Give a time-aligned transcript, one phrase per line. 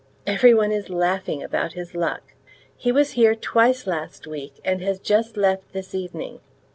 [0.25, 2.33] Every one is laughing about his luck.
[2.75, 6.39] He was here twice last week, and has just left this evening.